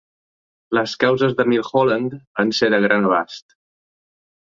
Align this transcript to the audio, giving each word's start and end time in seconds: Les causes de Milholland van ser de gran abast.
Les 0.77 0.95
causes 1.03 1.37
de 1.43 1.47
Milholland 1.53 2.17
van 2.41 2.57
ser 2.63 2.73
de 2.79 2.83
gran 2.89 3.09
abast. 3.15 3.61